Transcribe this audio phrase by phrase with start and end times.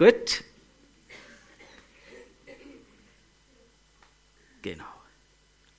[0.00, 0.44] Gut.
[4.62, 4.84] Genau.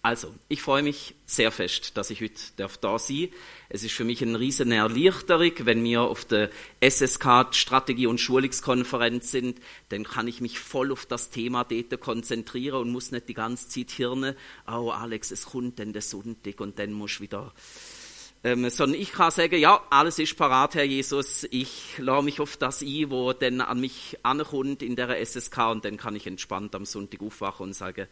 [0.04, 3.30] Also, ich freue mich sehr fest, dass ich heute darf da sein
[3.70, 9.32] Es ist für mich eine riesen Erleichterung, wenn wir auf der SSK Strategie- und Schulungskonferenz
[9.32, 9.60] sind,
[9.90, 13.70] dann kann ich mich voll auf das Thema dort konzentrieren und muss nicht die ganze
[13.70, 14.36] Zeit hirnen,
[14.68, 17.52] oh Alex, es kommt dann der Sonntag und dann muss ich wieder
[18.44, 21.48] ähm, sondern ich kann sagen, ja, alles ist parat, Herr Jesus.
[21.52, 25.86] Ich lasse mich auf das ein, wo dann an mich ankommt in der SSK und
[25.86, 28.08] dann kann ich entspannt am Sonntag aufwachen und sagen,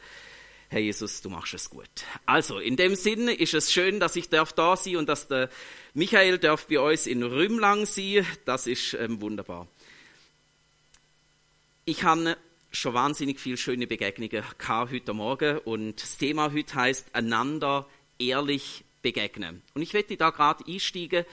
[0.72, 1.90] Herr Jesus, du machst es gut.
[2.28, 5.50] Also, in dem Sinne ist es schön, dass ich darf da sein und dass der
[5.96, 8.24] Michael darf bei uns in Rümlang sein.
[8.46, 9.68] Das ist ähm, wunderbar.
[11.86, 12.38] Ich habe
[12.72, 17.88] schon wahnsinnig viele schöne Begegnungen heute Morgen und das Thema heute heißt einander
[18.20, 19.62] ehrlich begegnen.
[19.74, 21.26] Und ich werde da gerade einsteigen.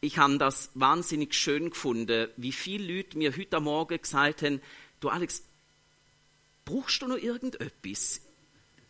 [0.00, 4.60] Ich habe das wahnsinnig schön gefunden, wie viele Leute mir heute Morgen gesagt haben,
[5.00, 5.44] du Alex,
[6.64, 8.20] brauchst du noch irgendetwas?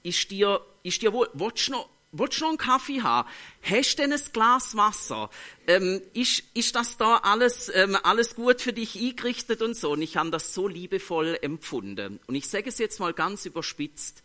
[0.02, 3.28] Ist dir, ist dir wohl, willst du noch, willst du noch einen Kaffee haben?
[3.62, 5.30] Hast du denn ein Glas Wasser?
[5.66, 9.92] Ähm, ist, ist das da alles, ähm, alles gut für dich eingerichtet und so?
[9.92, 12.20] Und ich habe das so liebevoll empfunden.
[12.26, 14.22] Und ich sage es jetzt mal ganz überspitzt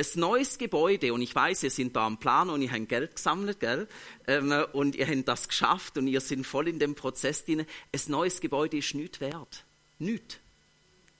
[0.00, 3.16] ein neues Gebäude, und ich weiß, ihr sind da am Plan und ihr habt Geld
[3.16, 3.88] gesammelt, gell?
[4.26, 7.60] Ähm, und ihr habt das geschafft und ihr seid voll in dem Prozess drin.
[7.60, 9.64] Ein neues Gebäude ist nichts wert.
[9.98, 10.38] Nichts.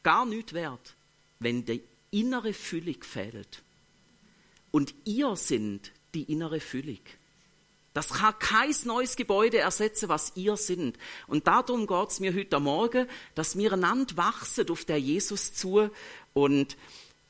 [0.02, 0.94] Gar nichts wert,
[1.38, 3.62] wenn die innere Füllung fehlt.
[4.70, 7.00] Und ihr sind die innere Füllung.
[7.92, 10.96] Das kann kein neues Gebäude ersetzen, was ihr sind.
[11.26, 15.90] Und darum geht es mir heute Morgen, dass wir einander wachsen auf der Jesus zu
[16.32, 16.76] und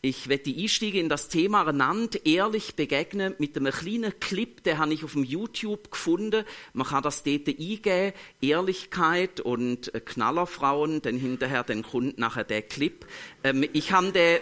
[0.02, 4.94] ich werde einsteigen in das Thema einander ehrlich begegnen mit einem kleinen Clip, den habe
[4.94, 6.44] ich auf dem YouTube gefunden.
[6.72, 12.62] Man kann das dort eingeben, Ehrlichkeit und äh, Knallerfrauen, dann hinterher, dann kommt nachher der
[12.62, 13.04] Clip.
[13.44, 14.38] Ähm, ich habe den,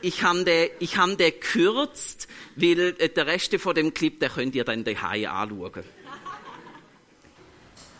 [0.00, 4.30] ich habe den, ich habe den gekürzt, weil äh, der Rest von dem Clip, den
[4.30, 5.82] könnt ihr dann daheim anschauen.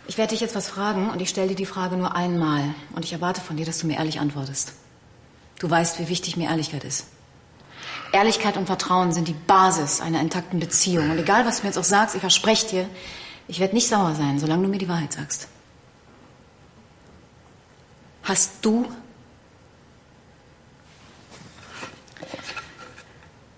[0.06, 3.04] Ich werde dich jetzt was fragen und ich stelle dir die Frage nur einmal und
[3.04, 4.74] ich erwarte von dir, dass du mir ehrlich antwortest.
[5.58, 7.06] Du weißt, wie wichtig mir Ehrlichkeit ist.
[8.12, 11.10] Ehrlichkeit und Vertrauen sind die Basis einer intakten Beziehung.
[11.10, 12.88] Und egal, was du mir jetzt auch sagst, ich verspreche dir,
[13.48, 15.48] ich werde nicht sauer sein, solange du mir die Wahrheit sagst.
[18.22, 18.86] Hast du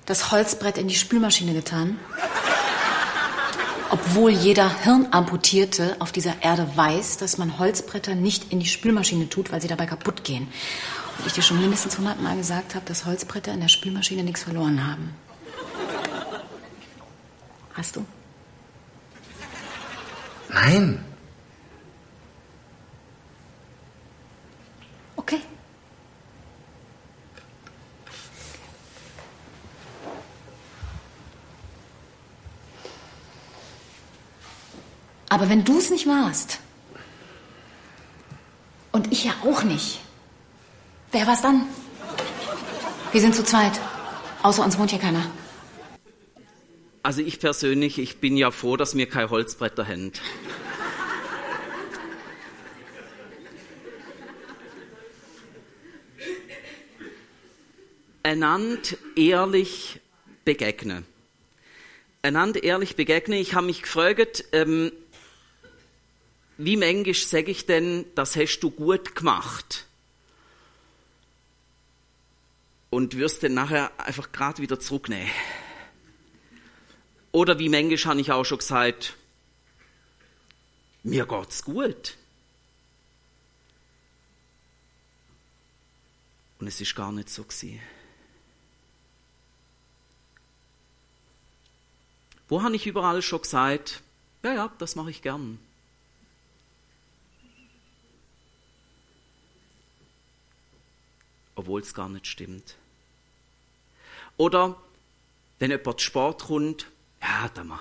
[0.07, 1.99] das Holzbrett in die Spülmaschine getan?
[3.91, 9.53] Obwohl jeder Hirnamputierte auf dieser Erde weiß, dass man Holzbretter nicht in die Spülmaschine tut,
[9.53, 10.49] weil sie dabei kaputt gehen.
[11.19, 14.87] Und ich dir schon mindestens hundertmal gesagt habe, dass Holzbretter in der Spülmaschine nichts verloren
[14.87, 15.15] haben.
[17.75, 18.06] Hast du?
[20.49, 21.04] Nein.
[25.16, 25.41] Okay.
[35.28, 36.60] Aber wenn du es nicht warst,
[38.93, 40.00] und ich ja auch nicht,
[41.16, 41.66] Wer war's dann?
[43.10, 43.81] Wir sind zu zweit.
[44.43, 45.25] Außer uns wohnt hier keiner.
[47.03, 50.12] Also ich persönlich, ich bin ja froh, dass mir kein Holzbretter haben.
[58.22, 60.03] Einander ehrlich
[60.44, 61.06] begegnen.
[62.21, 63.38] Einander ehrlich begegnen.
[63.38, 64.93] Ich habe mich gefragt, ähm,
[66.59, 69.85] wie manchmal sage ich denn, das hast du gut gemacht?
[72.97, 75.31] Und wirst dann nachher einfach gerade wieder zurücknehmen.
[77.31, 79.19] Oder wie manchmal habe ich auch schon gesagt,
[81.03, 82.17] mir geht's gut.
[86.59, 87.83] Und es ist gar nicht so gewesen.
[92.49, 94.01] Wo habe ich überall schon gesagt,
[94.43, 95.59] ja, ja, das mache ich gern.
[101.57, 102.75] Obwohl es gar nicht stimmt.
[104.36, 104.80] Oder
[105.59, 106.86] wenn jemand Sport kommt,
[107.21, 107.80] ja, da mal,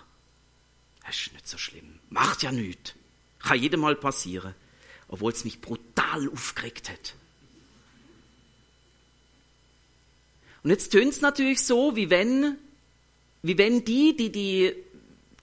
[1.05, 1.99] das ist nicht so schlimm.
[2.09, 2.93] Macht ja nichts.
[3.39, 4.55] Kann jedem mal passieren.
[5.07, 7.13] Obwohl es mich brutal aufgeregt hat.
[10.63, 12.57] Und jetzt tönt es natürlich so, wie wenn,
[13.43, 14.73] wie wenn die, die die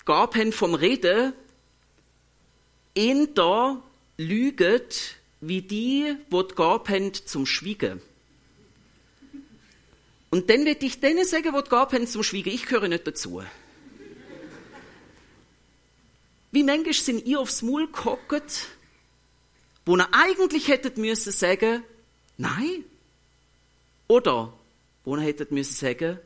[0.05, 1.32] Gabe vom Reden,
[3.35, 3.81] da
[4.17, 4.82] lügen,
[5.41, 8.00] wie die, die die Gabe zum Schwiegen.
[10.32, 13.06] Und dann wird ich denen sagen, die die Gabe haben zum Schweigen, ich gehöre nicht
[13.06, 13.43] dazu.
[16.50, 18.69] Wie manchmal sind ihr aufs Maul gehockt
[19.84, 21.82] wo er eigentlich hätte müssen sagen,
[22.38, 22.84] nein.
[24.08, 24.52] Oder
[25.05, 26.19] wo er hätte müssen sagen,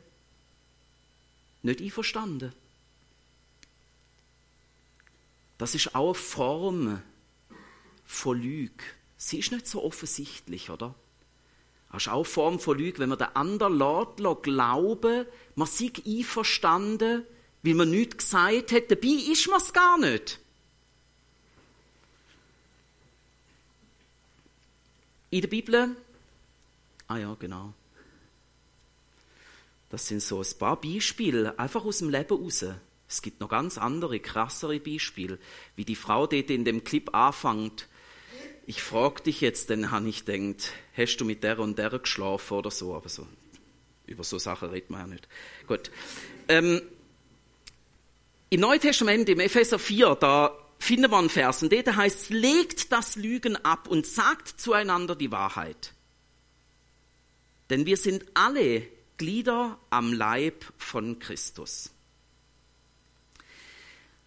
[1.63, 2.53] nicht einverstanden.
[5.57, 7.01] Das ist auch eine Form
[8.05, 8.83] von Lüge.
[9.17, 10.95] Sie ist nicht so offensichtlich, oder?
[11.91, 15.25] Das ist auch eine Form von Lüge, wenn man den anderen lässt, glauben,
[15.55, 17.23] man sei einverstanden,
[17.63, 20.39] weil man nichts gesagt hat, dabei ist man es gar nicht.
[25.29, 25.95] In der Bibel,
[27.07, 27.73] ah ja, genau.
[29.89, 32.65] Das sind so ein paar Beispiele, einfach aus dem Leben raus.
[33.09, 35.39] Es gibt noch ganz andere, krassere Beispiele,
[35.75, 37.87] wie die Frau dort in dem Clip anfängt.
[38.69, 42.57] Ich frage dich jetzt, dann habe ich gedacht, hast du mit der und der geschlafen
[42.57, 43.25] oder so, aber so,
[44.05, 45.27] über so Sachen redet man ja nicht.
[45.67, 45.89] Gut.
[46.49, 46.81] Ähm,
[48.49, 52.91] Im Neuen Testament, im Epheser 4, da finden wir einen Vers, und dort heißt, legt
[52.91, 55.93] das Lügen ab und sagt zueinander die Wahrheit.
[57.69, 58.85] Denn wir sind alle
[59.17, 61.91] Glieder am Leib von Christus.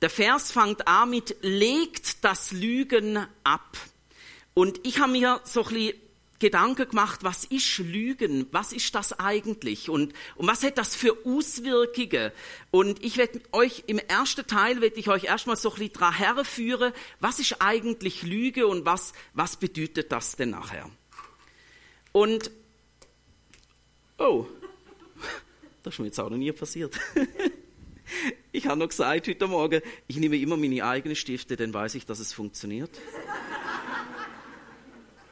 [0.01, 3.77] Der Vers fängt an mit, legt das Lügen ab.
[4.61, 6.01] Und ich habe mir so ein bisschen
[6.39, 8.47] Gedanken gemacht, was ist Lügen?
[8.53, 9.89] Was ist das eigentlich?
[9.89, 12.31] Und, und was hat das für Auswirkungen?
[12.71, 16.15] Und ich werde euch im ersten Teil werde ich euch erstmal so ein bisschen daran
[16.15, 20.91] herführen, was ist eigentlich Lüge und was, was bedeutet das denn nachher?
[22.13, 22.51] Und,
[24.19, 24.45] oh,
[25.83, 27.01] das ist mir jetzt auch noch nie passiert.
[28.53, 32.07] Ich habe noch gesagt heute Morgen, ich nehme immer meine eigenen Stifte, dann weiß ich,
[32.07, 32.91] dass es funktioniert.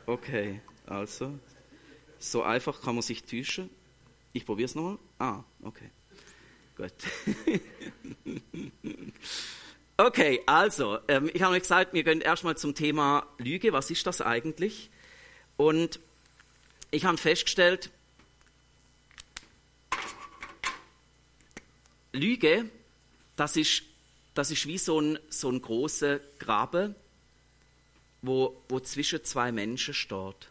[0.09, 1.39] Okay, also,
[2.19, 3.69] so einfach kann man sich täuschen.
[4.33, 4.97] Ich probiere es nochmal.
[5.19, 5.91] Ah, okay.
[6.79, 6.95] Gut.
[9.99, 13.75] okay, also, ähm, ich habe mir gesagt, wir gehen erstmal zum Thema Lüge.
[13.75, 14.89] Was ist das eigentlich?
[15.59, 16.01] Und
[16.91, 17.91] ich habe festgestellt,
[22.15, 22.71] Lüge,
[23.37, 23.83] das ist,
[24.33, 26.95] das ist wie so ein, so ein großer Graben,
[28.23, 30.51] wo, wo zwischen zwei Menschen steht.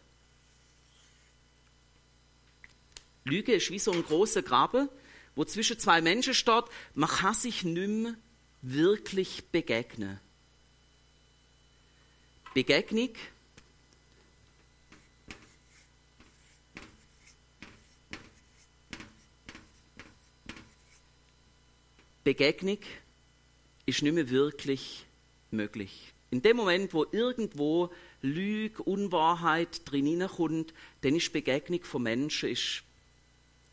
[3.24, 4.88] Lüge ist wie so ein großer Graben,
[5.34, 6.64] wo zwischen zwei Menschen steht.
[6.94, 8.14] Man kann sich nicht mehr
[8.62, 10.18] wirklich begegnen.
[12.54, 13.10] Begegnung
[22.24, 22.78] Begegnung
[23.86, 25.06] ist nicht mehr wirklich
[25.50, 26.12] möglich.
[26.30, 27.90] In dem Moment, wo irgendwo
[28.20, 32.82] Lüge, Unwahrheit drin hineinkommt, dann ist Begegnung von Menschen ist,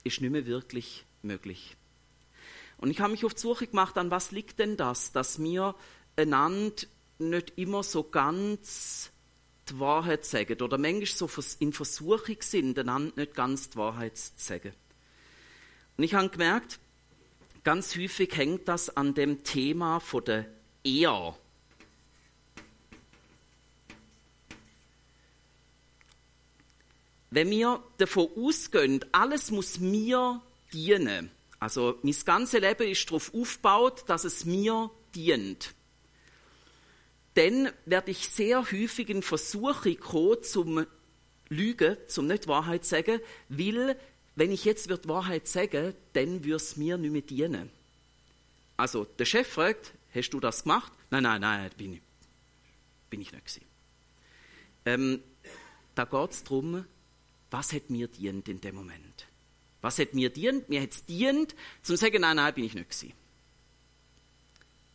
[0.04, 1.76] ist nicht mehr wirklich möglich.
[2.78, 5.76] Und ich habe mich auf die Suche gemacht, an was liegt denn das, dass wir
[6.16, 6.84] einander
[7.20, 9.12] nicht immer so ganz
[9.70, 11.30] die Wahrheit sagen oder manchmal so
[11.60, 14.74] in Versuchung sind, einander nicht ganz die Wahrheit zu sagen.
[15.98, 16.80] Und ich habe gemerkt,
[17.66, 20.46] Ganz häufig hängt das an dem Thema von der
[20.84, 21.34] Ehe.
[27.36, 30.42] Wenn wir davon ausgehen, alles muss mir
[30.72, 31.30] dienen,
[31.60, 35.74] also mein ganzes Leben ist darauf aufgebaut, dass es mir dient,
[37.34, 40.86] dann werde ich sehr häufig in Versuche kommen zum
[41.50, 44.00] Lügen, zum nicht Wahrheit sagen, weil
[44.38, 47.70] wenn ich jetzt die Wahrheit sage, dann würde es mir nicht mehr dienen.
[48.78, 50.94] Also der Chef fragt, hast du das gemacht?
[51.10, 52.02] Nein, nein, nein, bin ich,
[53.10, 53.60] bin ich nicht.
[54.86, 55.22] Ähm,
[55.96, 56.86] da geht es darum,
[57.52, 59.28] was hat mir dient in dem Moment?
[59.82, 60.68] Was hat mir dient?
[60.70, 63.14] Mir hat es dient, zum sagen, nein, nein, bin ich nicht gewesen.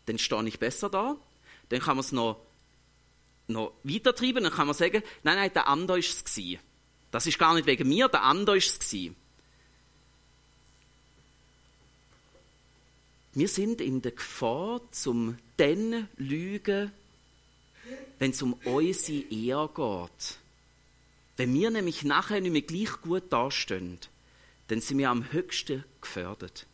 [0.07, 1.17] Dann stehe ich besser da,
[1.69, 2.45] dann kann man es noch,
[3.47, 6.61] noch weiter treiben, dann kann man sagen, nein, nein, der andere ist es gewesen.
[7.11, 9.17] Das ist gar nicht wegen mir, der andere ist es gewesen.
[13.33, 16.91] Wir sind in der Gefahr, zum dann lügen,
[18.19, 20.40] wenn es um unsere Ehe geht.
[21.41, 23.99] Wenn wir nämlich nachher nicht mehr gleich gut dastehen,
[24.69, 26.67] dann sind wir am höchsten gefördert.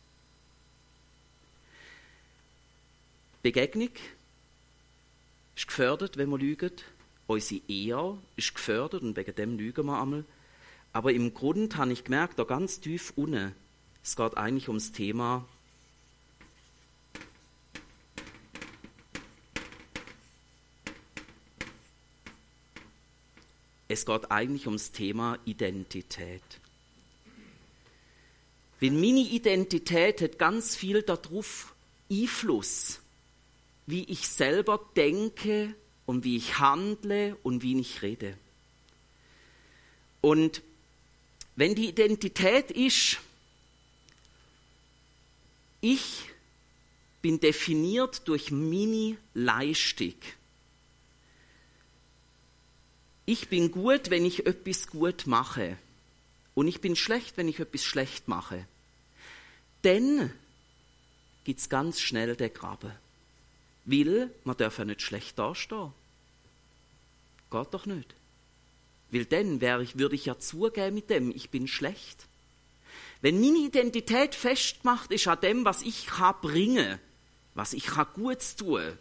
[3.41, 3.91] Begegnung
[5.55, 6.73] ist gefördert, wenn wir lügen.
[7.27, 10.25] Unsere Ehe ist gefördert und wegen dem lügen wir einmal.
[10.91, 13.55] Aber im Grund habe ich gemerkt, da ganz tief unten,
[14.03, 15.47] es geht eigentlich ums Thema
[23.87, 26.43] Es geht eigentlich ums Thema Identität.
[28.79, 31.73] Weil meine Identität hat ganz viel darauf
[32.11, 32.99] Einfluss,
[33.85, 35.73] wie ich selber denke
[36.05, 38.37] und wie ich handle und wie ich rede.
[40.21, 40.61] Und
[41.55, 43.17] wenn die Identität ist,
[45.81, 46.25] ich
[47.21, 50.15] bin definiert durch Mini-Leistung.
[53.29, 55.77] Ich bin gut, wenn ich etwas gut mache.
[56.55, 58.65] Und ich bin schlecht, wenn ich etwas schlecht mache.
[59.81, 60.31] Dann
[61.43, 62.93] gibt es ganz schnell den Graben.
[63.83, 65.91] Weil man darf ja nicht schlecht dastehen.
[67.51, 68.15] Geht doch nicht.
[69.11, 72.27] Weil dann ich, würde ich ja zugeben mit dem, ich bin schlecht.
[73.19, 76.97] Wenn meine Identität festgemacht ist an dem, was ich kann bringen,
[77.55, 78.97] was ich kann Gutes tun,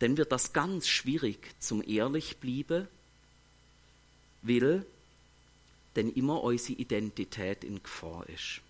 [0.00, 2.88] dann wird das ganz schwierig zum ehrlich bleiben,
[4.42, 4.84] weil
[5.94, 8.60] dann immer unsere Identität in Gefahr ist.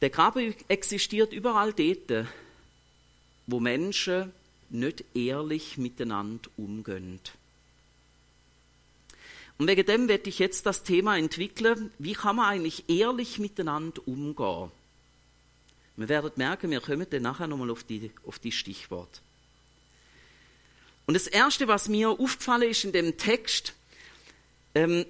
[0.00, 2.26] Der Graben existiert überall dort,
[3.46, 4.32] wo Menschen
[4.70, 7.20] nicht ehrlich miteinander umgehen.
[9.58, 14.00] Und wegen dem werde ich jetzt das Thema entwickeln, wie kann man eigentlich ehrlich miteinander
[14.08, 14.70] umgehen.
[16.00, 19.20] Wir werden merken, wir kommen dann nachher nochmal auf die, auf die Stichworte.
[21.04, 23.74] Und das Erste, was mir aufgefallen ist in dem Text,
[24.74, 25.04] ähm,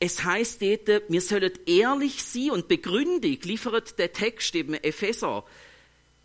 [0.00, 5.44] es heißt dort, wir sollen ehrlich sein und Begründung liefert der Text eben Epheser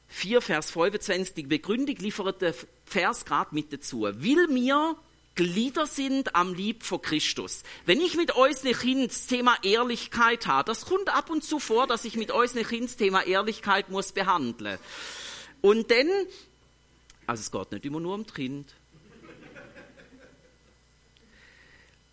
[0.08, 4.08] 4, Vers 25, die Begründung liefert der Vers gerade mit dazu.
[4.12, 4.96] Will mir
[5.36, 7.64] Glieder sind am Lieb vor Christus.
[7.86, 11.60] Wenn ich mit euch ein Kind das Thema Ehrlichkeit habe, das kommt ab und zu
[11.60, 14.78] vor, dass ich mit euch ein Kind das Thema Ehrlichkeit muss behandeln.
[15.62, 16.08] Und dann,
[17.26, 18.74] also es geht nicht immer nur um Kind.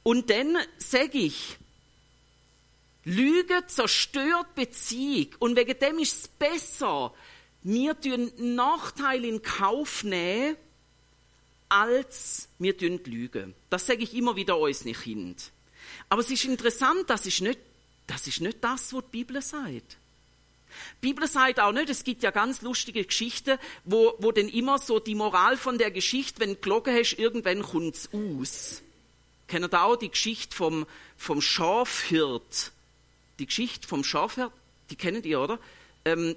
[0.03, 1.59] Und dann sage ich,
[3.05, 7.13] Lüge zerstört Beziehung und wegen dem ist es besser,
[7.63, 10.57] wir tun Nachteil in Kauf nehmen,
[11.71, 13.55] als wir lügen.
[13.71, 15.51] Das sage ich immer wieder unseren Kind.
[16.09, 17.59] Aber es ist interessant, das ist nicht
[18.07, 19.97] das, ist nicht das was die Bibel sagt.
[21.03, 24.79] Die Bibel sagt auch nicht, es gibt ja ganz lustige Geschichten, wo, wo denn immer
[24.79, 28.83] so die Moral von der Geschichte, wenn du gelogen hast, irgendwann kommt es aus.
[29.49, 30.87] Kennt ihr auch die Geschichte vom,
[31.17, 32.73] vom Schafhirt?
[33.39, 34.53] Die Geschichte vom Schafhirt,
[34.91, 35.59] die kennt ihr, oder?
[36.05, 36.37] Ähm,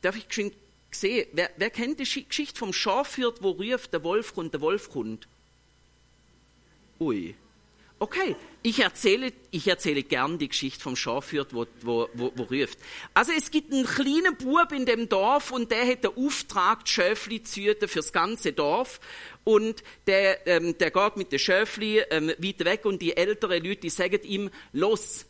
[0.00, 0.54] darf ich geschwind
[0.92, 1.28] gesehen.
[1.32, 5.26] Wer, wer kennt die Geschichte vom Schafhirt, wo ruft, der Wolf kommt, der Wolf kommt?
[7.00, 7.34] Ui.
[7.98, 8.34] Okay,
[8.64, 12.78] ich erzähle, ich erzähle gern die Geschichte vom Schafhirt, wo, wo, wo, wo ruft.
[13.14, 17.44] Also es gibt einen kleinen Bub in dem Dorf und der hat den Auftrag, Schöfli
[17.44, 18.98] zu hüten fürs ganze Dorf.
[19.44, 23.82] Und der, ähm, der geht mit den Schöfli ähm, weit weg und die älteren Leute,
[23.82, 25.26] die sagen ihm, los,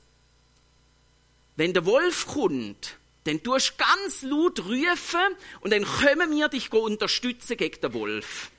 [1.57, 6.73] wenn der Wolf kommt, dann tust du ganz laut rufen und dann können wir dich
[6.73, 8.51] unterstützen gegen den Wolf.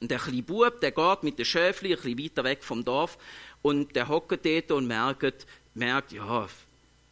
[0.00, 3.18] Und der kleine Bub, der geht mit den Schäfli ein bisschen weiter weg vom Dorf
[3.62, 6.48] und der hockt dort und merkt, merkt ja,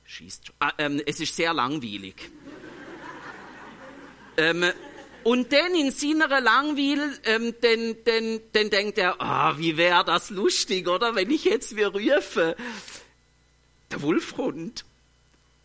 [0.05, 0.53] schießt.
[0.59, 2.15] Ah, ähm, es ist sehr langweilig.
[4.37, 4.65] ähm,
[5.25, 10.31] und dann in seiner Langweil, ähm, dann, dann, dann denkt er, ah, wie wäre das
[10.31, 12.57] lustig, oder, wenn ich jetzt wir rufe.
[13.91, 14.85] Der Wolf kommt.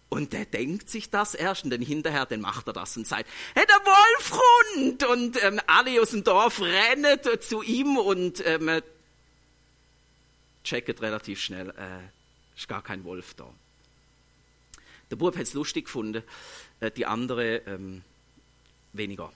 [0.09, 3.29] Und der denkt sich das erst und dann hinterher, dann macht er das und sagt,
[3.55, 5.03] hey, der Wolf kommt!
[5.03, 8.81] Und ähm, alle aus dem Dorf rennen zu ihm und ähm,
[10.63, 13.49] checken relativ schnell, äh, ist gar kein Wolf da.
[15.11, 16.23] Der Bub hat es lustig gefunden,
[16.79, 18.01] äh, die andere ähm,
[18.93, 19.31] weniger.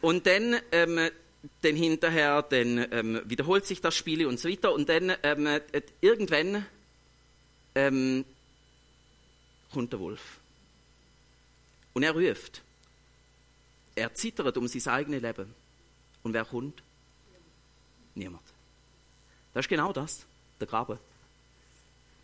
[0.00, 1.10] Und dann, ähm,
[1.62, 5.60] dann hinterher, dann ähm, wiederholt sich das Spiel und so weiter und dann ähm, äh,
[6.00, 6.66] irgendwann
[7.74, 8.24] ähm,
[9.76, 10.40] kommt der Wolf.
[11.92, 12.62] Und er ruft.
[13.94, 15.54] Er zittert um sein eigenes Leben.
[16.22, 16.82] Und wer kommt?
[18.14, 18.42] Niemand.
[19.52, 20.24] Das ist genau das,
[20.58, 20.98] der Graben.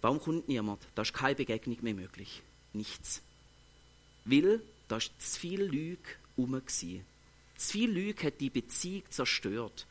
[0.00, 0.82] Warum kommt niemand?
[0.94, 2.40] Da ist keine Begegnung mehr möglich.
[2.72, 3.20] Nichts.
[4.24, 6.62] Weil da ist zu viel Lüge herum.
[6.66, 7.02] Zu
[7.58, 9.86] viel Lüge hat die Beziehung zerstört.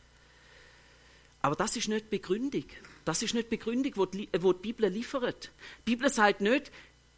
[1.43, 2.65] Aber das ist nicht Begründung.
[3.05, 5.51] Das ist nicht Begründung, die, die Bibel liefert.
[5.85, 6.71] Die Bibel sagt nicht,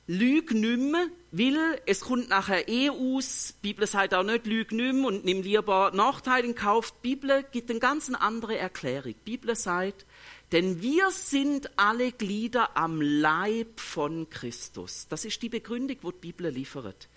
[0.06, 0.96] Lüg nimm,
[1.32, 3.54] weil es kommt nachher eh aus.
[3.64, 6.92] Die Bibel sagt auch nicht, lüg nimm und nimm lieber Nachteile in Kauf.
[6.92, 9.14] Die Bibel gibt eine ganz andere Erklärung.
[9.26, 10.06] Die Bibel sagt,
[10.52, 15.08] denn wir sind alle Glieder am Leib von Christus.
[15.08, 17.08] Das ist die Begründung, wo die Bibel liefert.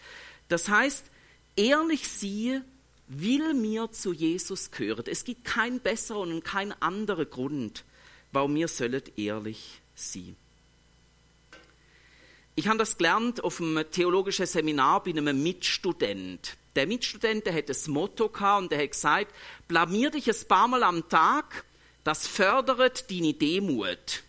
[0.46, 1.06] Das heißt,
[1.56, 2.60] ehrlich sie
[3.08, 5.04] will mir zu Jesus gehören.
[5.08, 7.84] Es gibt keinen besseren und keinen anderen Grund,
[8.30, 10.36] warum wir sollen ehrlich sein.
[12.58, 16.56] Ich habe das gelernt auf einem theologischen Seminar bei einem Mitstudent.
[16.75, 19.34] Der Mitstudent, der hat das Motto gehabt und der hat gesagt,
[19.68, 21.66] blamier dich ein paar Mal am Tag,
[22.02, 24.22] das fördert deine Demut.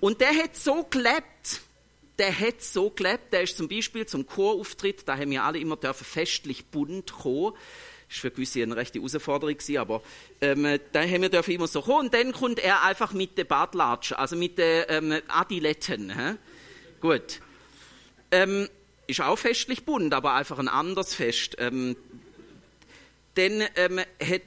[0.00, 1.60] Und der hat so gelebt,
[2.18, 5.76] der hat so gelebt, der ist zum Beispiel zum Chorauftritt, da haben wir alle immer
[5.76, 7.52] dürfen festlich bunt kommen.
[7.52, 7.54] War
[8.08, 10.02] für gewisse eine rechte Herausforderung, aber
[10.40, 12.06] ähm, da haben wir immer so kommen.
[12.06, 16.18] Und dann kommt er einfach mit den Badlatschen, also mit den ähm, Adiletten.
[16.18, 16.36] Hä?
[17.02, 17.40] Gut.
[18.30, 18.68] Ähm,
[19.08, 21.56] ist auch festlich bunt, aber einfach ein anderes Fest.
[21.58, 21.96] Ähm,
[23.34, 24.42] dann ähm, hat,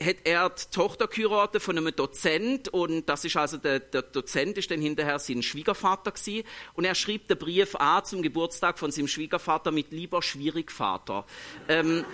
[0.00, 4.56] hat er die Tochter geheiratet von einem Dozent und das ist also der, der Dozent
[4.56, 8.90] ist dann hinterher sein Schwiegervater gewesen und er schrieb den Brief an zum Geburtstag von
[8.90, 11.26] seinem Schwiegervater mit lieber Schwierigvater.
[11.68, 12.06] Ähm,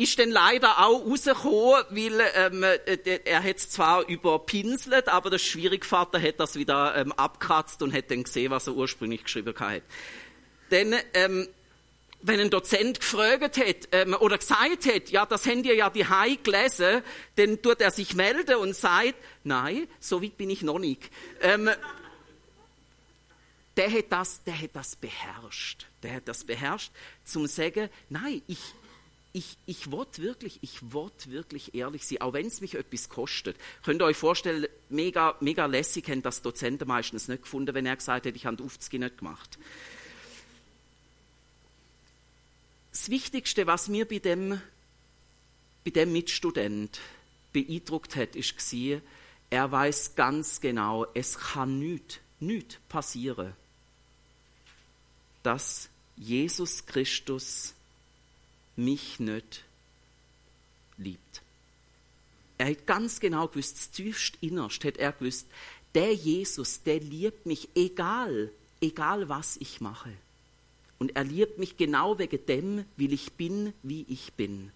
[0.00, 5.38] ist dann leider auch rausgekommen, weil ähm, äh, er hat es zwar überpinselt, aber der
[5.38, 9.82] Schwierigvater hat das wieder ähm, abkratzt und hat dann gesehen, was er ursprünglich geschrieben hat.
[10.70, 11.48] Denn ähm,
[12.22, 16.06] wenn ein Dozent gefragt hat ähm, oder gesagt hat, ja, das habt ihr ja die
[16.06, 17.02] Hai gelesen,
[17.36, 19.14] dann tut er sich melden und sagt,
[19.44, 21.10] nein, so weit bin ich noch nicht.
[21.42, 21.70] Ähm,
[23.76, 25.86] der hat das, der hat das beherrscht.
[26.02, 26.92] Der hat das beherrscht,
[27.24, 28.58] zum sagen, nein, ich,
[29.32, 33.56] ich, ich wollte wirklich, ich wollte wirklich ehrlich sein, auch wenn es mich etwas kostet.
[33.84, 37.96] Könnt ihr euch vorstellen, mega, mega lässig haben das Dozenten meistens nicht gefunden, wenn er
[37.96, 39.58] gesagt hat, ich habe die Aufzüge nicht gemacht.
[42.90, 44.60] Das Wichtigste, was mir bei dem,
[45.84, 46.98] bei dem Mitstudent
[47.52, 49.00] beeindruckt hat, ist war,
[49.48, 53.52] er weiß ganz genau, es kann nichts, nichts passieren,
[55.42, 57.74] dass Jesus Christus
[58.80, 59.64] mich nicht
[60.96, 61.42] liebt.
[62.58, 65.46] Er hat ganz genau gewusst, das innerst hat er gewusst,
[65.94, 70.12] der Jesus, der liebt mich, egal, egal was ich mache.
[70.98, 74.70] Und er liebt mich genau wegen dem, wie ich bin, wie ich bin.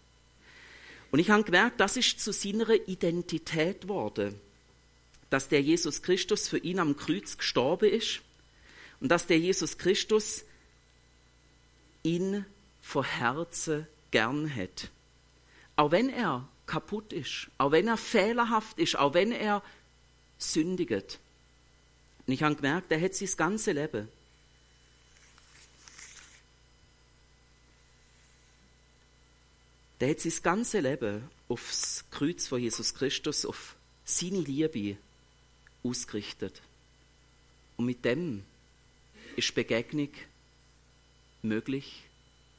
[1.10, 4.40] Und ich habe gemerkt, das ist zu seiner Identität geworden.
[5.30, 8.22] Dass der Jesus Christus für ihn am Kreuz gestorben ist
[9.00, 10.44] und dass der Jesus Christus
[12.02, 12.44] ihn
[12.80, 14.92] von Herzen gern hat.
[15.74, 19.60] Auch wenn er kaputt ist, auch wenn er fehlerhaft ist, auch wenn er
[20.38, 21.18] sündigt.
[22.24, 24.08] Und ich habe gemerkt, er hat sein ganze Leben
[29.98, 33.74] der hat sein ganze Leben aufs Kreuz von Jesus Christus, auf
[34.04, 34.96] seine Liebe
[35.82, 36.62] ausgerichtet.
[37.76, 38.44] Und mit dem
[39.34, 40.10] ist Begegnung
[41.42, 42.04] möglich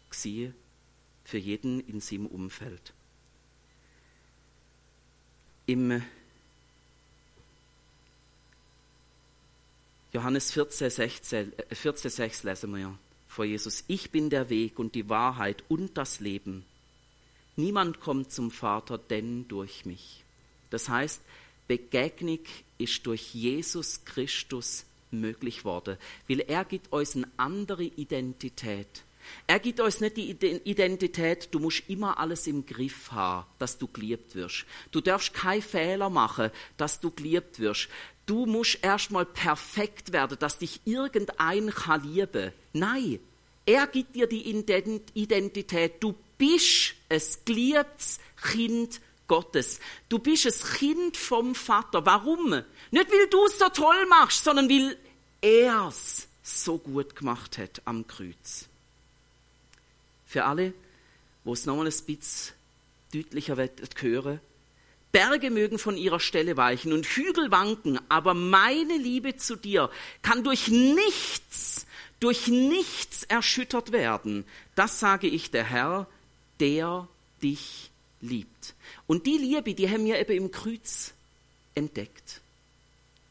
[0.10, 0.54] gewesen
[1.26, 2.94] für jeden in seinem Umfeld.
[5.66, 6.02] Im
[10.14, 15.10] Johannes 14, 16, 14, 6 lesen wir vor Jesus, ich bin der Weg und die
[15.10, 16.64] Wahrheit und das Leben.
[17.58, 20.24] Niemand kommt zum Vater denn durch mich.
[20.70, 21.22] Das heißt,
[21.68, 22.40] Begegnung
[22.78, 29.05] ist durch Jesus Christus möglich worden, weil er gibt uns eine andere Identität.
[29.48, 30.32] Er gibt uns nicht die
[30.64, 34.66] Identität, du musst immer alles im Griff haben, dass du geliebt wirst.
[34.92, 37.90] Du darfst keinen Fehler machen, dass du geliebt wirst.
[38.26, 42.52] Du musst erstmal perfekt werden, dass dich irgendein kann lieben.
[42.74, 43.20] Nein,
[43.66, 44.50] er gibt dir die
[45.14, 46.04] Identität.
[46.04, 49.80] Du bist ein geliebtes Kind Gottes.
[50.10, 52.06] Du bist ein Kind vom Vater.
[52.06, 52.50] Warum?
[52.92, 54.98] Nicht, weil du es so toll machst, sondern weil
[55.42, 58.68] er es so gut gemacht hat am Kreuz.
[60.26, 60.74] Für alle,
[61.44, 62.54] wo es nochmal ein bisschen
[63.14, 64.40] deutlicher wird hören,
[65.12, 69.90] Berge mögen von ihrer Stelle weichen und Hügel wanken, aber meine Liebe zu dir
[70.22, 71.86] kann durch nichts,
[72.20, 74.44] durch nichts erschüttert werden.
[74.76, 76.08] Das sage ich der Herr,
[76.60, 77.08] der
[77.42, 78.74] dich liebt.
[79.08, 81.14] Und die Liebe, die haben wir eben im Kreuz
[81.76, 82.42] entdeckt.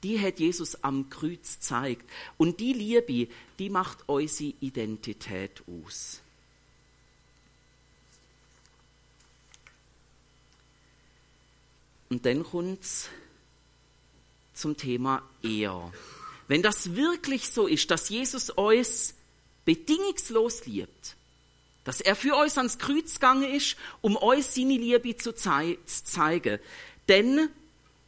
[0.02, 2.09] Die hat Jesus am Kreuz zeigt.
[2.38, 3.28] Und die Liebe,
[3.59, 6.22] die macht unsere Identität aus.
[12.14, 13.09] Und dann kommt es
[14.53, 15.92] zum Thema Ehr.
[16.46, 19.14] Wenn das wirklich so ist, dass Jesus uns
[19.64, 21.16] bedingungslos liebt,
[21.83, 26.05] dass er für uns ans Kreuz gegangen ist, um uns seine Liebe zu, zei zu
[26.05, 26.61] zeigen.
[27.09, 27.48] Denn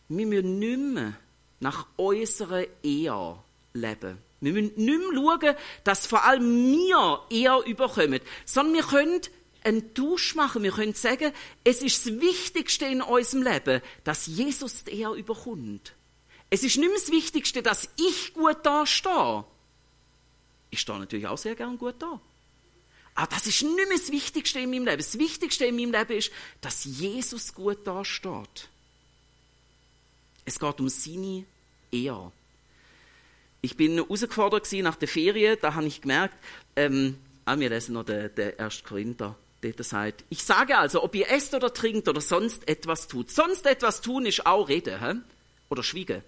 [0.08, 1.14] wir müssen nicht mehr
[1.58, 3.38] nach unserer Ehe
[3.72, 4.18] leben.
[4.40, 9.20] Wir müssen nicht mehr schauen, dass vor allem wir Ehe überkommen, sondern wir können
[9.66, 10.62] einen Tausch machen.
[10.62, 11.32] Wir können sagen,
[11.64, 15.94] es ist das Wichtigste in unserem Leben, dass Jesus die Ehe überkommt.
[16.48, 19.44] Es ist nicht mehr das Wichtigste, dass ich gut da stehe.
[20.70, 22.20] Ich stehe natürlich auch sehr gern gut da.
[23.14, 24.98] Aber das ist nicht mehr das Wichtigste in meinem Leben.
[24.98, 28.68] Das Wichtigste in meinem Leben ist, dass Jesus gut dasteht.
[30.44, 31.44] Es geht um seine
[31.90, 32.30] Ehre.
[33.62, 36.38] Ich bin herausgefordert nach der Ferien, da habe ich gemerkt,
[36.76, 38.84] ähm, ah, wir lesen noch den, den 1.
[38.84, 43.30] Korinther, der sagt, ich sage also, ob ihr esst oder trinkt oder sonst etwas tut.
[43.30, 45.14] Sonst etwas tun ist auch Rede, hä?
[45.68, 46.22] oder Schwiegen.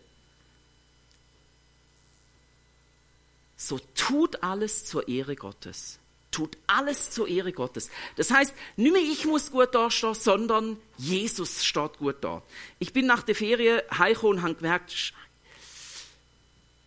[3.57, 5.99] So tut alles zur Ehre Gottes.
[6.31, 7.91] Tut alles zur Ehre Gottes.
[8.17, 12.43] Das heißt, nicht mehr ich muss gut dastehen, sondern Jesus steht gut da.
[12.79, 15.13] Ich bin nach der Ferie heimgekommen und habe gemerkt,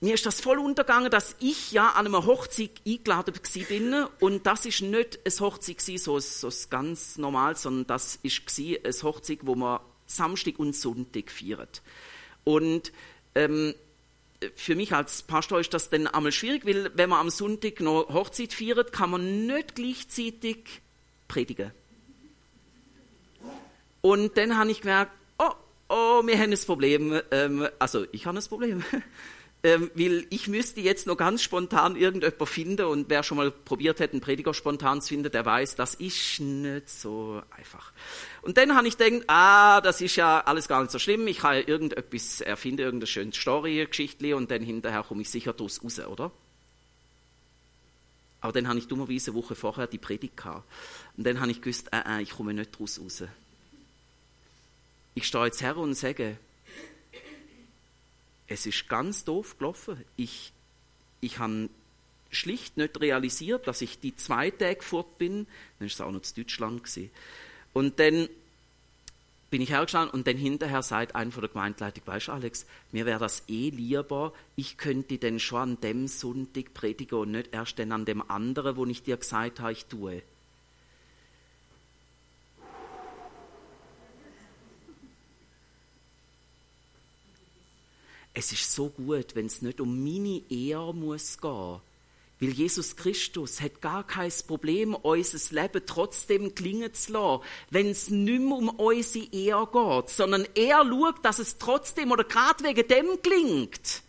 [0.02, 3.36] mir ist das voll untergegangen, dass ich ja an einer Hochzeit eingeladen
[3.70, 8.94] bin und das ist nicht eine Hochzeit so, so ganz normal, sondern das ist eine
[9.04, 11.84] Hochzeit, wo man Samstag und Sonntag feiert.
[12.44, 12.92] Und
[13.36, 13.76] ähm,
[14.56, 18.10] für mich als Pastor ist das dann einmal schwierig, weil wenn man am Sonntag noch
[18.10, 20.82] Hochzeit feiert, kann man nicht gleichzeitig
[21.28, 21.72] predigen.
[24.02, 25.52] Und dann habe ich gemerkt, oh,
[25.90, 27.22] oh, wir haben ein Problem.
[27.30, 28.84] Ähm, also ich habe ein Problem.
[29.64, 34.00] ähm, weil ich müsste jetzt noch ganz spontan irgendjemand finden und wer schon mal probiert
[34.00, 37.92] hat, einen Prediger spontan zu finden, der weiß, das ist nicht so einfach.
[38.42, 41.40] Und dann habe ich gedacht, ah, das ist ja alles gar nicht so schlimm, ich
[41.40, 45.84] kann ja irgendetwas erfinden, irgendeine schöne Story, Geschichte und dann hinterher komme ich sicher daraus
[45.84, 46.32] raus, oder?
[48.42, 50.68] Aber dann habe ich dummerweise eine Woche vorher die Predigt gehabt.
[51.16, 53.24] Und dann habe ich gewusst, äh, äh, ich komme nicht daraus raus.
[55.14, 56.38] Ich stehe jetzt her und sage,
[58.52, 60.04] es ist ganz doof gelaufen.
[60.18, 60.52] Ich,
[61.22, 61.70] ich habe
[62.32, 65.48] schlicht nicht realisiert, dass ich die zwei Tage fort bin.
[65.80, 66.84] Dann war es auch noch zu Deutschland.
[66.84, 67.10] Gewesen.
[67.74, 68.28] Und dann
[69.50, 73.06] bin ich hergestanden und dann hinterher sagt einer von der Gemeindeleitung, weißt du Alex, mir
[73.06, 77.78] wäre das eh lieber, ich könnte denn schon an dem Sonntag predigen und nicht erst
[77.78, 80.24] dann an dem anderen, wo ich dir gesagt habe, ich tue.
[88.34, 91.82] Es ist so gut, wenn es nicht um meine Ehre muss gehen.
[92.40, 98.10] Weil Jesus Christus hat gar kein Problem, unser Leben trotzdem klingen zu lassen, wenn es
[98.10, 102.88] nicht mehr um unsere Ehre geht, sondern er schaut, dass es trotzdem oder gerade wegen
[102.88, 104.02] dem klingt.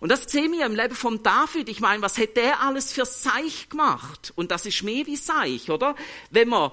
[0.00, 1.70] Und das sehen wir im Leben von David.
[1.70, 4.34] Ich meine, was hat der alles für Seich gemacht?
[4.36, 5.96] Und das ist mehr wie Seich, oder?
[6.30, 6.72] Wenn man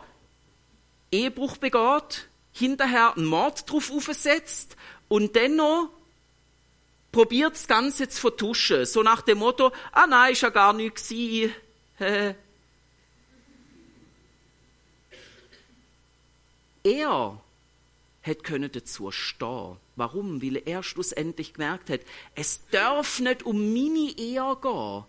[1.11, 4.75] Ehebruch begeht, hinterher einen Mord drauf aufsetzt
[5.13, 5.89] und dennoch
[7.11, 8.87] probiert das Ganze zu vertuschen.
[8.87, 11.53] So nach dem Motto, ah nein, ist ja gar nichts gewesen.
[16.83, 17.39] er
[18.21, 19.77] hätte können dazu stehen.
[19.95, 20.41] Warum?
[20.41, 22.01] Weil er schlussendlich gemerkt hat,
[22.33, 25.03] es darf nicht um meine Ehe gehen.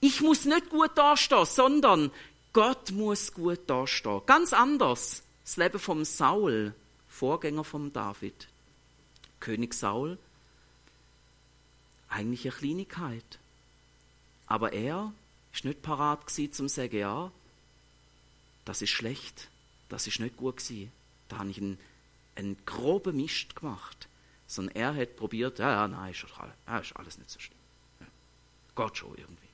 [0.00, 2.10] Ich muss nicht gut dastehen, sondern
[2.52, 4.22] Gott muss gut dastehen.
[4.26, 5.22] Ganz anders.
[5.44, 6.74] Das Leben vom Saul,
[7.06, 8.48] Vorgänger von David.
[9.46, 10.18] König Saul,
[12.08, 13.38] eigentlich eine Kleinigkeit.
[14.48, 15.12] Aber er
[15.52, 17.30] ist nicht parat gewesen, zum zu sagen, ja,
[18.64, 19.48] das ist schlecht,
[19.88, 20.90] das ist nicht gut gewesen.
[21.28, 21.78] Da habe ich einen,
[22.34, 24.08] einen groben Mist gemacht.
[24.48, 26.26] Sondern er hat probiert, ja, ja, nein, ist,
[26.66, 27.58] ja, ist alles nicht so schlimm.
[28.00, 28.06] Ja.
[28.74, 29.46] Gott schon irgendwie.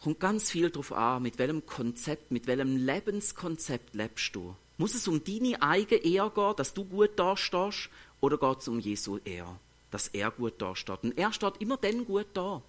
[0.00, 4.54] Kommt ganz viel darauf an, mit welchem Konzept, mit welchem Lebenskonzept lebst du.
[4.78, 7.88] Muss es um deine eigene Ehre gehen, dass du gut dastehst,
[8.20, 9.58] oder geht es um Jesu Ehre,
[9.90, 11.02] dass er gut dasteht?
[11.02, 12.62] Und er steht immer dann gut da,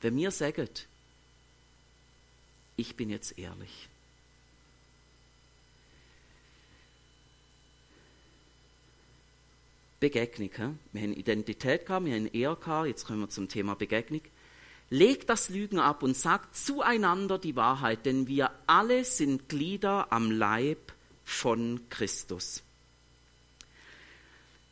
[0.00, 0.68] wenn wir sagen,
[2.76, 3.88] ich bin jetzt ehrlich.
[10.00, 10.76] Begegnung.
[10.92, 14.20] Wir haben Identität gehabt, wir haben Ehre gehabt, jetzt kommen wir zum Thema Begegnung.
[14.90, 20.30] Legt das Lügen ab und sagt zueinander die Wahrheit, denn wir alle sind Glieder am
[20.30, 20.93] Leib
[21.24, 22.62] von Christus.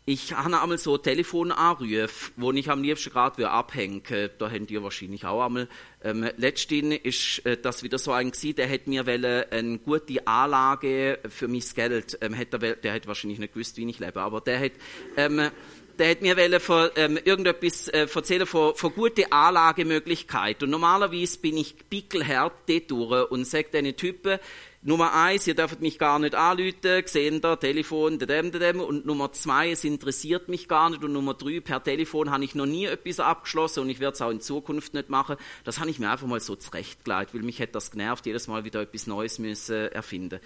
[0.05, 4.03] Ich habe einmal so Telefonanrufe, wo ich am liebsten gerade abhängen.
[4.37, 5.69] Da habt ihr wahrscheinlich auch einmal.
[6.03, 11.21] Ähm, letztens ist äh, das wieder so ein gewesen, der hat mir eine gute Anlage
[11.29, 14.41] für mein Geld, ähm, hat er, der hat wahrscheinlich nicht gewusst, wie ich lebe, aber
[14.41, 14.73] der hat,
[15.17, 15.51] ähm,
[15.99, 20.65] der hat mir wollen von, ähm, irgendetwas äh, erzählen von, von guten Anlagemöglichkeiten.
[20.65, 24.41] Und normalerweise bin ich pickelhart dort und sage diesen Typen,
[24.85, 28.81] Nummer eins, ihr dürft mich gar nicht anrufen, gesehen da, Telefon, dem, dem.
[28.81, 31.05] Und Nummer zwei, es interessiert mich gar nicht.
[31.05, 34.23] Und Nummer drei, per Telefon habe ich noch nie etwas abgeschlossen und ich werde es
[34.23, 35.37] auch in Zukunft nicht machen.
[35.63, 38.65] Das habe ich mir einfach mal so zurechtgelegt, weil mich hätte das genervt, jedes Mal
[38.65, 40.41] wieder etwas Neues müssen erfinden.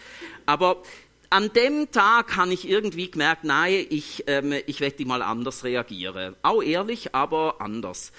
[0.44, 0.82] Aber
[1.30, 6.36] an dem Tag habe ich irgendwie gemerkt, nein, ich, ähm, ich werde mal anders reagieren.
[6.42, 8.12] Auch ehrlich, aber anders.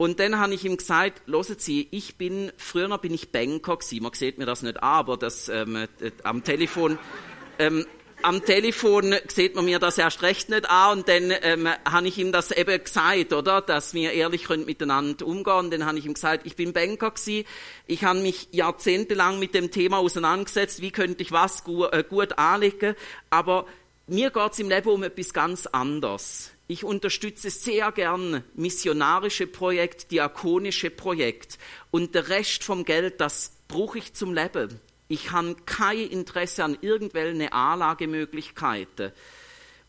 [0.00, 4.02] Und dann habe ich ihm gesagt, hören Sie, ich bin, früher bin ich Banker gewesen.
[4.02, 5.86] Man sieht mir das nicht aber das, ähm, äh,
[6.22, 6.98] am Telefon,
[7.58, 7.84] ähm,
[8.22, 12.16] am Telefon sieht man mir das erst recht nicht an und dann ähm, habe ich
[12.16, 15.52] ihm das eben gesagt, oder, dass wir ehrlich können miteinander umgehen.
[15.52, 17.46] Und dann habe ich ihm gesagt, ich bin Banker gewesen,
[17.86, 22.38] ich habe mich jahrzehntelang mit dem Thema auseinandergesetzt, wie könnte ich was gut, äh, gut
[22.38, 22.94] anlegen,
[23.28, 23.66] aber
[24.06, 26.52] mir geht es im Leben um etwas ganz anderes.
[26.70, 31.58] Ich unterstütze sehr gern missionarische Projekte, diakonische Projekte.
[31.90, 34.78] Und der Rest vom Geld, das brauche ich zum Leben.
[35.08, 39.10] Ich habe kein Interesse an irgendwelchen Anlagemöglichkeiten.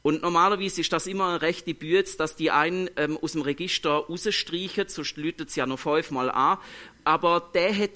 [0.02, 4.08] Und normalerweise ist das immer eine rechte Bütze, dass die einen ähm, aus dem Register
[4.10, 6.58] rausstreichen, sonst läutet es ja noch fünfmal an.
[7.04, 7.92] Aber der hat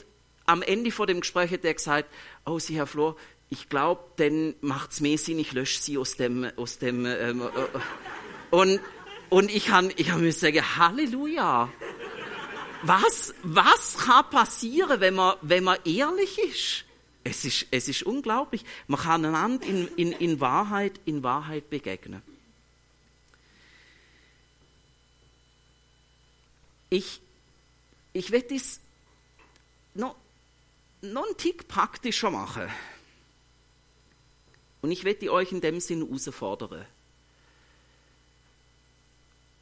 [0.45, 2.07] am Ende vor dem Gespräch hat der gesagt,
[2.45, 3.15] oh, Sie, Herr Flor,
[3.49, 7.41] ich glaube, dann macht es mehr Sinn, ich lösche Sie aus dem, aus dem ähm,
[7.41, 7.79] äh,
[8.55, 8.79] und,
[9.29, 11.69] und ich kann, ich kann mir sagen, Halleluja.
[12.83, 16.85] Was, was kann passieren, wenn man, wenn man ehrlich ist?
[17.25, 18.63] Es ist, es ist unglaublich.
[18.87, 22.21] Man kann einander in, in, in Wahrheit, in Wahrheit begegnen.
[26.89, 27.19] Ich,
[28.13, 28.79] ich werde es
[29.95, 30.15] noch,
[31.01, 32.69] noch einen Tick praktischer machen.
[34.81, 36.85] Und ich werde euch in dem Sinn herausfordern.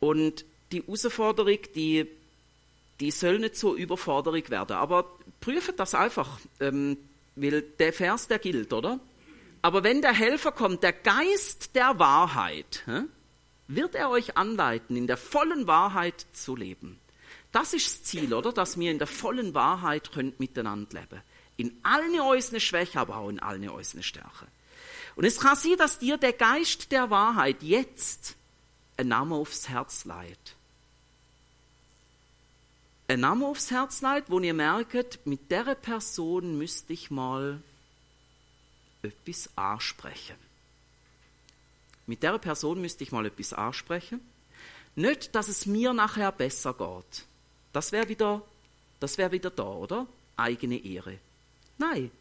[0.04, 2.06] Und die Herausforderung, die,
[3.00, 4.76] die soll nicht zur Überforderung werden.
[4.76, 5.06] Aber
[5.40, 6.98] prüft das einfach, ähm,
[7.38, 9.00] weil der Vers, der gilt, oder?
[9.62, 13.04] Aber wenn der Helfer kommt, der Geist der Wahrheit, hä,
[13.70, 17.00] wird er euch anleiten, in der vollen Wahrheit zu leben.
[17.54, 18.52] Das ist das Ziel, oder?
[18.52, 21.22] Dass wir in der vollen Wahrheit könnt miteinander leben.
[21.56, 24.50] In allen unseren Schwächen, aber auch in allen unseren Stärken.
[25.16, 28.36] Und es kann sein, dass dir der Geist der Wahrheit jetzt
[28.98, 30.56] ein Name aufs Herz leiht.
[33.08, 37.62] Ein Name aufs Herz leiht, wo ihr merkt, mit der Person müsste ich mal
[39.02, 40.38] etwas ansprechen.
[42.06, 44.22] Mit der Person müsste ich mal etwas ansprechen.
[44.96, 47.26] Nicht, dass es mir nachher besser geht.
[47.72, 48.42] Das wäre wieder,
[49.00, 50.08] das wäre wieder da, oder?
[50.38, 51.18] Eigene Ehre.
[51.78, 52.12] Nein,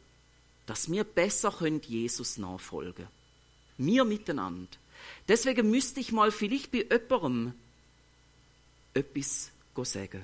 [0.66, 3.06] dass wir besser könnt Jesus nachfolgen.
[3.76, 4.81] Wir miteinander.
[5.28, 7.54] Deswegen müsste ich mal vielleicht bei jemandem
[8.94, 9.50] etwas
[9.84, 10.22] sagen.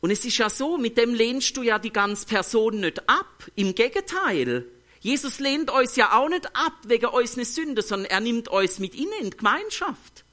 [0.00, 3.50] Und es ist ja so, mit dem lehnst du ja die ganze Person nicht ab.
[3.54, 4.66] Im Gegenteil.
[5.00, 8.94] Jesus lehnt uns ja auch nicht ab wegen unseren Sünden, sondern er nimmt uns mit
[8.94, 10.24] ihnen in die Gemeinschaft.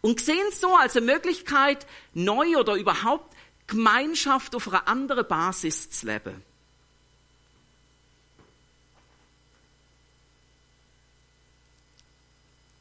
[0.00, 3.34] Und sehen so als eine Möglichkeit, neu oder überhaupt
[3.66, 6.42] Gemeinschaft auf einer anderen Basis zu leben.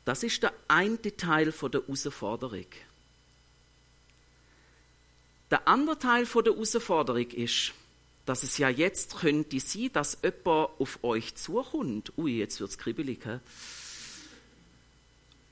[0.08, 2.66] Das ist der eine Teil der Herausforderung.
[5.52, 7.74] Der andere Teil der Herausforderung ist,
[8.26, 12.14] dass es ja jetzt könnte sein, dass jemand auf euch zukommt.
[12.18, 13.20] Ui, jetzt wird es kribbelig.
[13.26, 13.40] He?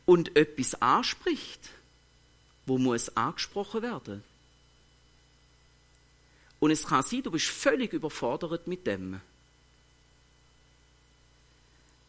[0.05, 1.69] Und etwas anspricht.
[2.65, 4.23] Wo muss angesprochen werden?
[6.61, 9.19] Und es kann sein, du bist völlig überfordert mit dem.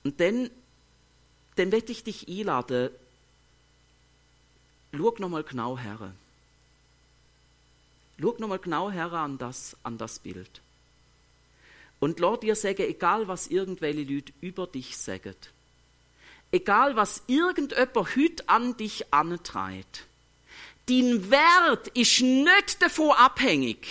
[0.04, 0.48] Und dann
[1.56, 2.90] dann werde ich dich einladen,
[4.92, 6.12] schau nochmal genau her.
[8.20, 10.60] Schau nochmal genau her an das, an das Bild.
[11.98, 15.34] Und lass dir sagen, egal was irgendwelche Leute über dich sagen,
[16.52, 20.06] egal was irgendjemand heute an dich antreibt,
[20.86, 23.86] dein Wert ist nicht davon abhängig.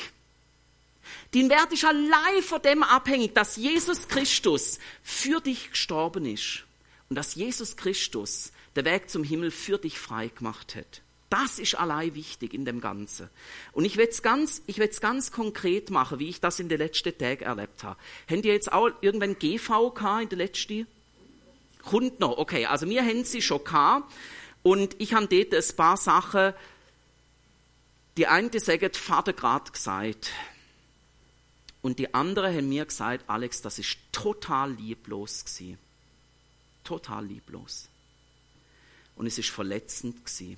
[1.34, 6.65] Dein Wert ist allein von dem abhängig, dass Jesus Christus für dich gestorben ist
[7.10, 11.02] und dass Jesus Christus der Weg zum Himmel für dich frei gemacht hat.
[11.30, 13.30] Das ist allein wichtig in dem Ganzen.
[13.72, 16.78] Und ich will es ganz, ich will ganz konkret machen, wie ich das in den
[16.78, 18.00] letzten Tagen erlebt habe.
[18.30, 20.88] Habt ihr jetzt auch irgendwann GV gehabt in den letzten?
[21.84, 22.65] Kommt noch, okay.
[22.68, 24.12] Also wir haben sie schon gehabt.
[24.63, 26.54] Und ich habe dort ein paar Sachen,
[28.18, 30.32] die eine sagt, Vater gerade gesagt.
[31.82, 35.85] Und die andere haben mir gesagt, Alex, das ist total lieblos gewesen
[36.86, 37.89] total lieblos.
[39.17, 40.58] Und es ist verletzend gewesen.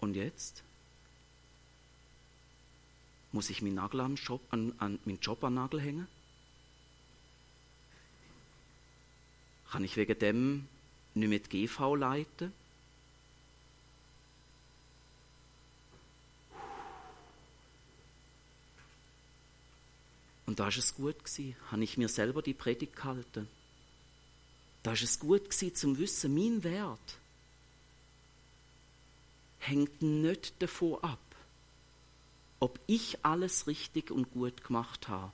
[0.00, 0.62] Und jetzt?
[3.32, 6.08] Muss ich meinen Nagel am Job, an, an, meinen Job an Nagel hängen?
[9.70, 10.68] Kann ich wegen dem
[11.14, 12.52] nicht mit GV leiten?
[20.48, 23.46] Und da ist es gut gewesen, habe ich mir selber die Predigt gehalten.
[24.82, 27.18] Da ist es gut gewesen, zum Wissen, mein Wert
[29.58, 31.20] hängt nicht davon ab,
[32.60, 35.32] ob ich alles richtig und gut gemacht habe.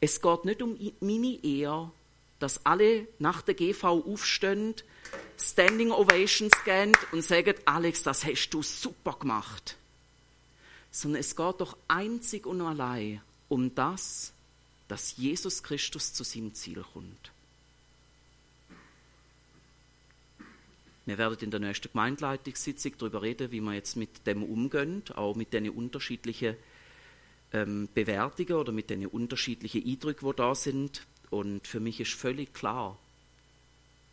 [0.00, 1.90] Es geht nicht um meine Ehe,
[2.38, 4.74] dass alle nach der GV aufstehen,
[5.38, 9.76] Standing Ovations gehen und sagen, Alex, das hast du super gemacht.
[10.90, 14.32] Sondern es geht doch einzig und allein um das,
[14.88, 17.32] dass Jesus Christus zu seinem Ziel kommt.
[21.06, 25.34] Wir werden in der nächsten Gemeindeleitungssitzung darüber reden, wie wir jetzt mit dem umgehen, auch
[25.34, 26.54] mit den unterschiedlichen
[27.52, 31.06] ähm, Bewertungen oder mit den unterschiedlichen Eindrücken, die da sind.
[31.30, 32.98] Und für mich ist völlig klar,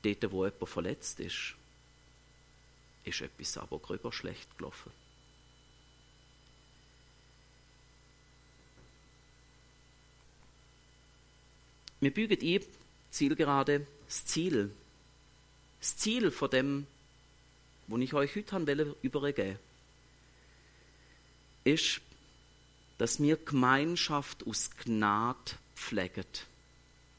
[0.03, 1.55] dort, wo jemand verletzt ist,
[3.03, 4.91] ist etwas aber gröber schlecht gelaufen.
[12.05, 12.63] Wir bügen ein,
[13.09, 14.69] Zielgerade, das Ziel.
[15.79, 16.85] Das Ziel von dem,
[17.87, 19.57] wo ich euch heute übergeben
[21.63, 22.01] ist,
[22.99, 26.27] dass wir Gemeinschaft aus Gnade pflegen.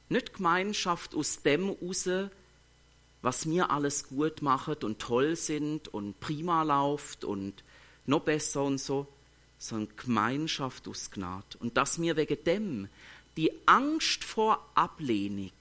[0.08, 2.08] Nicht Gemeinschaft aus dem raus,
[3.22, 7.64] was wir alles gut machen und toll sind und prima läuft und
[8.04, 9.08] noch besser und so,
[9.58, 11.58] sondern Gemeinschaft aus Gnade.
[11.58, 12.88] Und dass wir wegen dem
[13.36, 15.52] die Angst vor Ablehnung,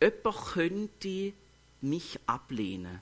[0.00, 1.32] jemand könnte
[1.80, 3.00] mich ablehnen,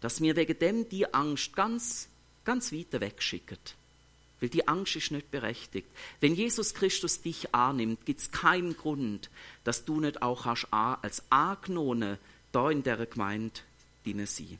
[0.00, 2.08] dass wir wegen dem die Angst ganz,
[2.44, 3.58] ganz weit wegschicken.
[4.40, 5.86] Weil die Angst ist nicht berechtigt.
[6.20, 9.30] Wenn Jesus Christus dich annimmt, gibt es keinen Grund,
[9.62, 12.18] dass du nicht auch als Angenommen
[12.52, 13.60] da in der Gemeinde
[14.04, 14.58] dienen sein.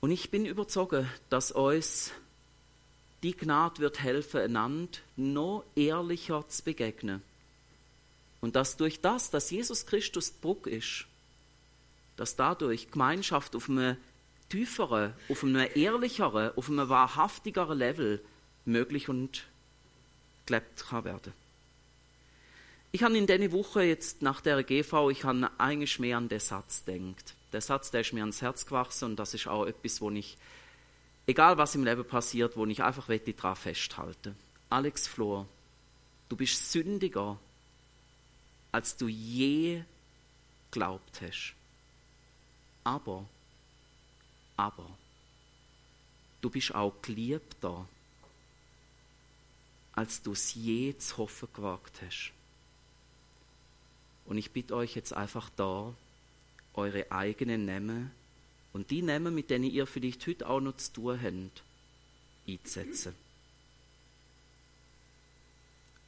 [0.00, 2.12] Und ich bin überzeugt, dass uns
[3.22, 7.22] die Gnade wird helfen, einander noch ehrlicher zu begegnen.
[8.40, 11.06] Und dass durch das, dass Jesus Christus Druck ist,
[12.16, 13.96] dass dadurch Gemeinschaft auf einem
[14.48, 18.20] tieferen, auf einem ehrlicheren, auf einem wahrhaftigeren Level
[18.64, 19.44] möglich und
[20.46, 21.32] gelebt kann werden.
[22.90, 26.40] Ich habe in dieser Woche jetzt nach der GV, ich habe eigentlich mehr an den
[26.40, 27.34] Satz denkt.
[27.52, 30.36] Der Satz, der ist mir ans Herz gewachsen und das ist auch etwas, wo ich
[31.26, 34.34] egal was im Leben passiert, wo ich einfach daran festhalte.
[34.70, 35.46] Alex Flor,
[36.28, 37.38] du bist sündiger,
[38.70, 39.82] als du je
[40.70, 41.54] glaubt hast.
[42.84, 43.28] Aber,
[44.56, 44.88] aber,
[46.40, 47.86] du bist auch geliebter,
[49.92, 52.32] als du es je zu hoffen gewagt hast.
[54.24, 55.92] Und ich bitte euch jetzt einfach da,
[56.74, 58.10] eure eigenen Namen
[58.72, 61.62] und die Namen, mit denen ihr vielleicht heute auch noch zu tun habt,
[62.48, 63.14] einzusetzen.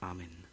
[0.00, 0.43] Amen.